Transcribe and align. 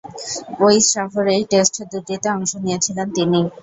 ঐ 0.61 0.69
সফরেই 0.91 1.43
টেস্ট 1.51 1.75
দুটিতে 1.91 2.27
অংশ 2.35 2.51
নিয়েছিলেন 2.63 3.07
তিনি। 3.15 3.39